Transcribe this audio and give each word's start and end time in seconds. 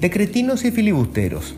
De 0.00 0.10
cretinos 0.10 0.66
y 0.66 0.70
filibusteros. 0.72 1.56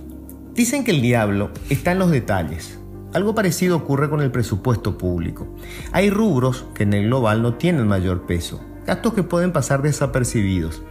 Dicen 0.54 0.84
que 0.84 0.92
el 0.92 1.02
diablo 1.02 1.50
está 1.70 1.90
en 1.90 1.98
los 1.98 2.12
detalles. 2.12 2.78
Algo 3.12 3.34
parecido 3.34 3.76
ocurre 3.76 4.08
con 4.08 4.20
el 4.20 4.30
presupuesto 4.30 4.96
público. 4.96 5.56
Hay 5.90 6.08
rubros 6.08 6.66
que 6.72 6.84
en 6.84 6.92
el 6.92 7.06
global 7.06 7.42
no 7.42 7.54
tienen 7.54 7.88
mayor 7.88 8.26
peso, 8.26 8.64
gastos 8.86 9.14
que 9.14 9.24
pueden 9.24 9.50
pasar 9.52 9.82
desapercibidos, 9.82 10.82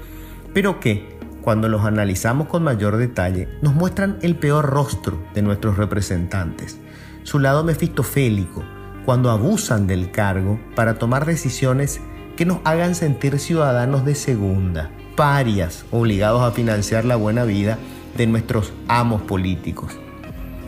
pero 0.53 0.81
que, 0.81 1.17
cuando 1.41 1.69
los 1.69 1.85
analizamos 1.85 2.47
con 2.47 2.63
mayor 2.63 2.97
detalle, 2.97 3.47
nos 3.61 3.73
muestran 3.73 4.19
el 4.21 4.35
peor 4.35 4.65
rostro 4.65 5.17
de 5.33 5.41
nuestros 5.41 5.77
representantes, 5.77 6.77
su 7.23 7.39
lado 7.39 7.63
mefistofélico, 7.63 8.65
cuando 9.05 9.31
abusan 9.31 9.87
del 9.87 10.11
cargo 10.11 10.59
para 10.75 10.95
tomar 10.95 11.25
decisiones 11.25 12.01
que 12.35 12.45
nos 12.45 12.59
hagan 12.65 12.93
sentir 12.93 13.39
ciudadanos 13.39 14.03
de 14.03 14.15
segunda, 14.15 14.91
parias, 15.17 15.83
obligados 15.91 16.43
a 16.43 16.51
financiar 16.51 17.03
la 17.03 17.15
buena 17.15 17.43
vida 17.43 17.79
de 18.15 18.27
nuestros 18.27 18.71
amos 18.87 19.23
políticos. 19.23 19.91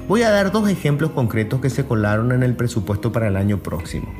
Voy 0.07 0.23
a 0.23 0.31
dar 0.31 0.51
dos 0.51 0.67
ejemplos 0.67 1.11
concretos 1.11 1.61
que 1.61 1.69
se 1.69 1.85
colaron 1.85 2.31
en 2.31 2.41
el 2.41 2.55
presupuesto 2.55 3.11
para 3.11 3.27
el 3.27 3.37
año 3.37 3.59
próximo. 3.59 4.11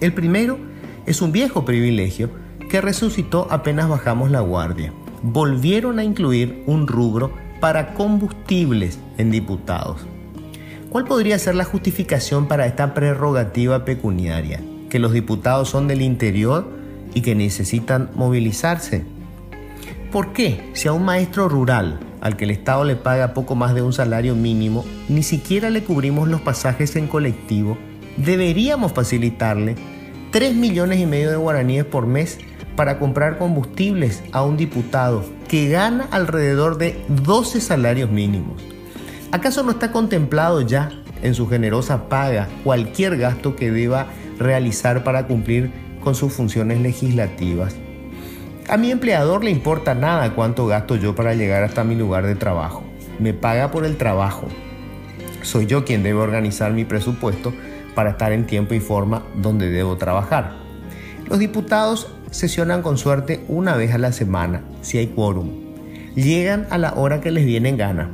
El 0.00 0.12
primero 0.12 0.58
es 1.06 1.22
un 1.22 1.30
viejo 1.30 1.64
privilegio 1.64 2.30
que 2.68 2.80
resucitó 2.80 3.46
apenas 3.48 3.88
bajamos 3.88 4.32
la 4.32 4.40
guardia. 4.40 4.92
Volvieron 5.22 6.00
a 6.00 6.04
incluir 6.04 6.64
un 6.66 6.88
rubro 6.88 7.32
para 7.60 7.94
combustibles 7.94 8.98
en 9.18 9.30
diputados. 9.30 10.00
¿Cuál 10.90 11.04
podría 11.04 11.38
ser 11.38 11.54
la 11.54 11.64
justificación 11.64 12.48
para 12.48 12.66
esta 12.66 12.92
prerrogativa 12.92 13.84
pecuniaria? 13.84 14.60
Que 14.90 14.98
los 14.98 15.12
diputados 15.12 15.68
son 15.68 15.86
del 15.86 16.02
interior 16.02 16.68
y 17.14 17.20
que 17.20 17.36
necesitan 17.36 18.10
movilizarse. 18.16 19.04
¿Por 20.12 20.32
qué 20.32 20.70
si 20.72 20.88
a 20.88 20.92
un 20.94 21.04
maestro 21.04 21.50
rural 21.50 22.00
al 22.22 22.36
que 22.38 22.44
el 22.44 22.50
Estado 22.50 22.82
le 22.84 22.96
paga 22.96 23.34
poco 23.34 23.54
más 23.54 23.74
de 23.74 23.82
un 23.82 23.92
salario 23.92 24.34
mínimo, 24.34 24.86
ni 25.10 25.22
siquiera 25.22 25.68
le 25.68 25.84
cubrimos 25.84 26.28
los 26.28 26.40
pasajes 26.40 26.96
en 26.96 27.08
colectivo, 27.08 27.76
deberíamos 28.16 28.92
facilitarle 28.92 29.76
3 30.30 30.54
millones 30.54 31.00
y 31.00 31.04
medio 31.04 31.30
de 31.30 31.36
guaraníes 31.36 31.84
por 31.84 32.06
mes 32.06 32.38
para 32.74 32.98
comprar 32.98 33.36
combustibles 33.36 34.22
a 34.32 34.42
un 34.44 34.56
diputado 34.56 35.26
que 35.46 35.68
gana 35.68 36.08
alrededor 36.10 36.78
de 36.78 36.98
12 37.08 37.60
salarios 37.60 38.10
mínimos. 38.10 38.62
¿Acaso 39.30 39.62
no 39.62 39.72
está 39.72 39.92
contemplado 39.92 40.62
ya 40.62 40.90
en 41.22 41.34
su 41.34 41.46
generosa 41.48 42.08
paga 42.08 42.48
cualquier 42.64 43.18
gasto 43.18 43.56
que 43.56 43.70
deba 43.70 44.06
realizar 44.38 45.04
para 45.04 45.26
cumplir 45.26 45.70
con 46.02 46.14
sus 46.14 46.32
funciones 46.32 46.80
legislativas? 46.80 47.76
A 48.68 48.76
mi 48.76 48.90
empleador 48.90 49.44
le 49.44 49.50
importa 49.50 49.94
nada 49.94 50.34
cuánto 50.34 50.66
gasto 50.66 50.96
yo 50.96 51.14
para 51.14 51.32
llegar 51.32 51.62
hasta 51.62 51.84
mi 51.84 51.94
lugar 51.94 52.26
de 52.26 52.34
trabajo. 52.34 52.84
Me 53.18 53.32
paga 53.32 53.70
por 53.70 53.86
el 53.86 53.96
trabajo. 53.96 54.46
Soy 55.40 55.64
yo 55.64 55.86
quien 55.86 56.02
debe 56.02 56.20
organizar 56.20 56.74
mi 56.74 56.84
presupuesto 56.84 57.54
para 57.94 58.10
estar 58.10 58.30
en 58.32 58.46
tiempo 58.46 58.74
y 58.74 58.80
forma 58.80 59.22
donde 59.34 59.70
debo 59.70 59.96
trabajar. 59.96 60.58
Los 61.30 61.38
diputados 61.38 62.12
sesionan 62.30 62.82
con 62.82 62.98
suerte 62.98 63.42
una 63.48 63.74
vez 63.74 63.94
a 63.94 63.98
la 63.98 64.12
semana, 64.12 64.64
si 64.82 64.98
hay 64.98 65.06
quórum. 65.06 65.48
Llegan 66.14 66.66
a 66.68 66.76
la 66.76 66.92
hora 66.92 67.22
que 67.22 67.30
les 67.30 67.46
viene 67.46 67.70
en 67.70 67.78
gana. 67.78 68.10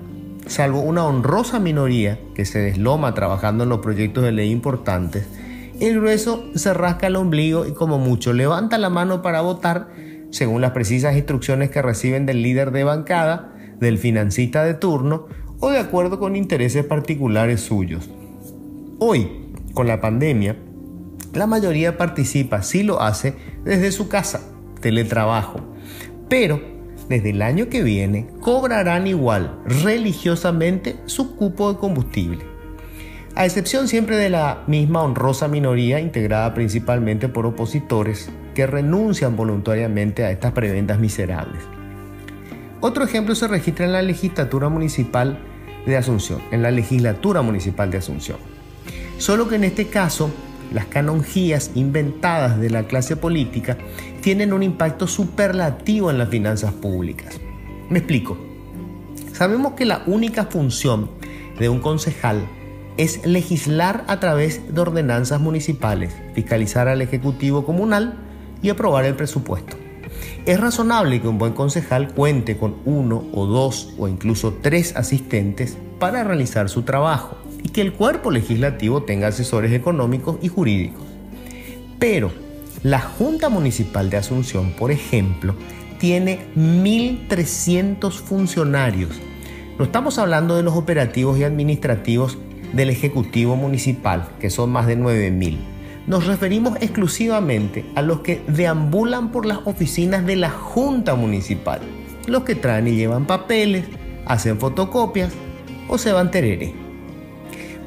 Salvo 0.47 0.83
una 0.83 1.05
honrosa 1.05 1.59
minoría 1.59 2.21
que 2.37 2.45
se 2.45 2.61
desloma 2.61 3.13
trabajando 3.13 3.65
en 3.65 3.71
los 3.71 3.81
proyectos 3.81 4.23
de 4.23 4.31
ley 4.31 4.53
importantes, 4.53 5.27
el 5.81 5.97
grueso 5.97 6.45
se 6.55 6.73
rasca 6.73 7.09
el 7.09 7.17
ombligo 7.17 7.67
y 7.67 7.73
como 7.73 7.99
mucho 7.99 8.33
levanta 8.33 8.79
la 8.79 8.91
mano 8.91 9.23
para 9.23 9.41
votar 9.41 9.89
según 10.35 10.61
las 10.61 10.73
precisas 10.73 11.15
instrucciones 11.15 11.71
que 11.71 11.81
reciben 11.81 12.27
del 12.27 12.43
líder 12.43 12.73
de 12.73 12.83
bancada, 12.83 13.55
del 13.79 13.99
financista 13.99 14.65
de 14.65 14.75
turno 14.75 15.29
o 15.61 15.71
de 15.71 15.79
acuerdo 15.79 16.19
con 16.19 16.35
intereses 16.35 16.85
particulares 16.85 17.61
suyos. 17.61 18.11
Hoy, 18.98 19.31
con 19.75 19.86
la 19.86 20.01
pandemia, 20.01 20.57
la 21.35 21.47
mayoría 21.47 21.97
participa, 21.97 22.63
si 22.63 22.83
lo 22.83 23.01
hace, 23.01 23.36
desde 23.64 23.92
su 23.92 24.08
casa, 24.08 24.41
teletrabajo. 24.81 25.61
Pero 26.29 26.61
desde 27.08 27.31
el 27.31 27.41
año 27.41 27.69
que 27.69 27.85
viene 27.85 28.27
cobrarán 28.41 29.07
igual 29.07 29.61
religiosamente 29.67 30.97
su 31.07 31.37
cupo 31.37 31.73
de 31.73 31.79
combustible 31.79 32.55
a 33.37 33.45
excepción 33.45 33.89
siempre 33.89 34.17
de 34.17 34.31
la 34.31 34.63
misma 34.69 35.03
honrosa 35.03 35.48
minoría 35.48 36.01
integrada 36.01 36.55
principalmente 36.55 37.29
por 37.29 37.47
opositores 37.47 38.31
que 38.55 38.67
renuncian 38.67 39.37
voluntariamente 39.37 40.25
a 40.25 40.31
estas 40.31 40.53
prebendas 40.53 40.98
miserables. 40.98 41.63
Otro 42.81 43.05
ejemplo 43.05 43.35
se 43.35 43.48
registra 43.48 43.87
en 43.87 43.92
la 43.92 44.03
legislatura 44.03 44.69
municipal 44.69 45.39
de 45.87 45.97
Asunción, 45.97 46.41
en 46.51 46.63
la 46.63 46.70
legislatura 46.70 47.43
municipal 47.43 47.91
de 47.91 47.98
Asunción. 47.98 48.39
Solo 49.19 49.48
que 49.48 49.57
en 49.57 49.64
este 49.64 49.87
caso, 49.89 50.31
las 50.73 50.87
canonjías 50.87 51.70
inventadas 51.75 52.59
de 52.61 52.70
la 52.70 52.85
clase 52.85 53.17
política 53.17 53.77
tienen 54.20 54.53
un 54.53 54.63
impacto 54.63 55.07
superlativo 55.07 56.11
en 56.11 56.19
las 56.19 56.29
finanzas 56.29 56.73
públicas. 56.73 57.41
Me 57.91 57.98
explico. 57.98 58.39
Sabemos 59.33 59.75
que 59.75 59.85
la 59.85 60.03
única 60.07 60.47
función 60.47 61.11
de 61.59 61.69
un 61.69 61.81
concejal 61.81 62.47
es 62.97 63.27
legislar 63.27 64.05
a 64.07 64.20
través 64.20 64.75
de 64.75 64.81
ordenanzas 64.81 65.41
municipales, 65.41 66.14
fiscalizar 66.35 66.89
al 66.89 67.03
Ejecutivo 67.03 67.64
Comunal 67.64 68.23
y 68.63 68.70
aprobar 68.70 69.05
el 69.05 69.15
presupuesto. 69.15 69.77
Es 70.47 70.61
razonable 70.61 71.20
que 71.23 71.29
un 71.29 71.39
buen 71.39 71.53
concejal 71.53 72.13
cuente 72.13 72.57
con 72.57 72.77
uno 72.85 73.25
o 73.33 73.47
dos 73.47 73.95
o 73.98 74.09
incluso 74.09 74.55
tres 74.61 74.95
asistentes 74.95 75.79
para 75.98 76.23
realizar 76.23 76.69
su 76.69 76.83
trabajo 76.83 77.37
y 77.63 77.70
que 77.70 77.81
el 77.81 77.95
cuerpo 77.95 78.31
legislativo 78.31 79.03
tenga 79.05 79.29
asesores 79.29 79.73
económicos 79.73 80.37
y 80.43 80.48
jurídicos. 80.48 81.03
Pero 81.98 82.31
la 82.83 83.01
Junta 83.01 83.48
Municipal 83.48 84.11
de 84.11 84.19
Asunción, 84.19 84.73
por 84.73 84.91
ejemplo, 84.91 85.55
tiene 85.98 86.41
1.300 86.57 88.13
funcionarios. 88.13 89.13
No 89.79 89.87
estamos 89.87 90.19
hablando 90.19 90.57
de 90.57 90.63
los 90.63 90.75
operativos 90.75 91.39
y 91.39 91.45
administrativos 91.45 92.37
del 92.75 92.91
Ejecutivo 92.91 93.57
Municipal, 93.57 94.29
que 94.39 94.51
son 94.51 94.70
más 94.70 94.87
de 94.87 94.98
9.000. 94.98 95.73
Nos 96.07 96.27
referimos 96.27 96.77
exclusivamente 96.81 97.87
a 97.95 98.03
los 98.03 98.20
que 98.20 98.42
deambulan 98.47 99.33
por 99.33 99.47
las 99.47 99.61
oficinas 99.65 100.27
de 100.27 100.37
la 100.37 100.51
Junta 100.51 101.15
Municipal, 101.15 101.81
los 102.27 102.45
que 102.45 102.55
traen 102.55 102.89
y 102.89 102.97
llevan 102.97 103.27
papeles, 103.27 103.87
hacen 104.27 104.59
fotocopias 104.59 105.33
o 105.89 105.97
se 105.97 106.13
van 106.13 106.31
tereré. 106.31 106.75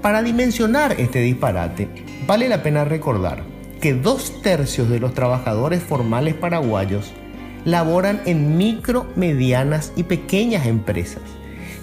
Para 0.02 0.24
dimensionar 0.24 1.00
este 1.00 1.20
disparate, 1.20 1.88
vale 2.26 2.50
la 2.50 2.64
pena 2.64 2.86
recordar 2.86 3.44
que 3.82 3.94
dos 3.94 4.42
tercios 4.42 4.90
de 4.90 5.00
los 5.00 5.14
trabajadores 5.14 5.84
formales 5.84 6.34
paraguayos 6.34 7.14
laboran 7.66 8.22
en 8.26 8.58
micro, 8.58 9.06
medianas 9.16 9.94
y 9.96 10.04
pequeñas 10.04 10.66
empresas 10.66 11.22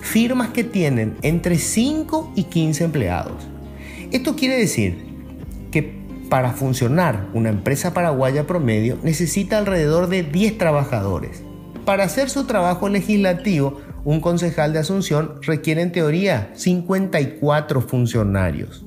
firmas 0.04 0.50
que 0.50 0.64
tienen 0.64 1.16
entre 1.22 1.56
5 1.56 2.32
y 2.36 2.44
15 2.44 2.84
empleados. 2.84 3.42
Esto 4.12 4.36
quiere 4.36 4.58
decir 4.58 5.03
para 6.34 6.50
funcionar 6.50 7.28
una 7.32 7.48
empresa 7.48 7.94
paraguaya 7.94 8.44
promedio 8.44 8.98
necesita 9.04 9.56
alrededor 9.56 10.08
de 10.08 10.24
10 10.24 10.58
trabajadores. 10.58 11.44
Para 11.84 12.02
hacer 12.02 12.28
su 12.28 12.42
trabajo 12.42 12.88
legislativo, 12.88 13.80
un 14.02 14.20
concejal 14.20 14.72
de 14.72 14.80
Asunción 14.80 15.36
requiere 15.42 15.80
en 15.80 15.92
teoría 15.92 16.50
54 16.54 17.80
funcionarios. 17.82 18.84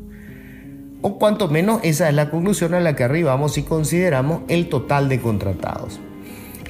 O 1.01 1.17
cuanto 1.17 1.47
menos 1.47 1.79
esa 1.83 2.09
es 2.09 2.15
la 2.15 2.29
conclusión 2.29 2.73
a 2.73 2.81
la 2.81 2.97
que 2.97 3.05
arribamos 3.05 3.53
si 3.53 3.63
consideramos 3.63 4.41
el 4.49 4.67
total 4.67 5.07
de 5.07 5.21
contratados. 5.21 6.01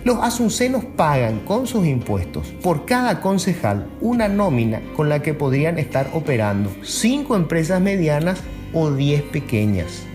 Los 0.04 0.19
asuncenos 0.22 0.86
pagan 0.86 1.40
con 1.40 1.66
sus 1.66 1.88
impuestos 1.88 2.50
por 2.62 2.86
cada 2.86 3.19
concejal 3.22 3.88
una 4.00 4.28
nómina 4.28 4.84
con 4.96 5.10
la 5.10 5.24
que 5.24 5.34
podrían 5.34 5.80
estar 5.80 6.12
operando 6.13 6.69
5 6.84 7.36
empresas 7.36 7.81
medianas 7.81 8.44
o 8.74 8.92
10 8.92 9.24
pequeñas. 9.24 10.06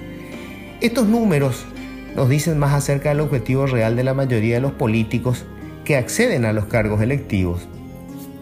Estos 0.83 1.07
números 1.07 1.65
nos 2.17 2.29
dicen 2.29 2.59
más 2.59 2.75
acerca 2.75 3.11
del 3.11 3.21
objetivo 3.21 3.67
real 3.67 3.95
de 3.95 4.03
la 4.03 4.15
mayoría 4.15 4.57
de 4.57 4.61
los 4.61 4.73
políticos 4.73 5.45
que 5.85 5.97
acceden 5.97 6.45
a 6.45 6.53
los 6.53 6.65
cargos 6.65 7.01
electivos 7.01 7.69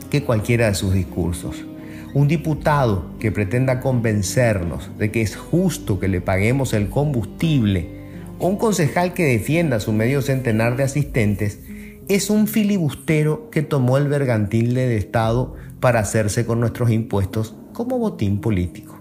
que 0.09 0.25
cualquiera 0.25 0.69
de 0.69 0.75
sus 0.75 0.95
discursos. 0.95 1.67
Un 2.15 2.29
diputado 2.29 3.05
que 3.21 3.31
pretenda 3.31 3.81
convencernos 3.81 4.91
de 4.97 5.11
que 5.11 5.21
es 5.21 5.37
justo 5.37 6.01
que 6.01 6.09
le 6.09 6.23
paguemos 6.23 6.73
el 6.73 6.89
combustible 6.89 8.01
un 8.39 8.57
concejal 8.57 9.13
que 9.13 9.25
defienda 9.25 9.77
a 9.77 9.81
su 9.81 9.93
medio 9.93 10.23
centenar 10.23 10.79
de 10.79 10.85
asistentes 10.85 11.61
es 12.09 12.31
un 12.31 12.47
filibustero 12.47 13.51
que 13.51 13.61
tomó 13.61 13.99
el 13.99 14.09
bergantil 14.09 14.73
de 14.73 14.97
Estado 14.97 15.57
para 15.79 16.01
hacerse 16.01 16.47
con 16.47 16.59
nuestros 16.59 16.91
impuestos 16.91 17.55
como 17.75 17.99
botín 17.99 18.41
político. 18.41 18.99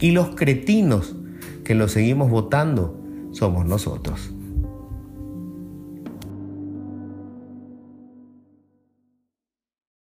Y 0.00 0.10
los 0.10 0.34
cretinos 0.34 1.14
que 1.66 1.74
lo 1.74 1.88
seguimos 1.88 2.30
votando 2.30 2.96
somos 3.32 3.66
nosotros. 3.66 4.35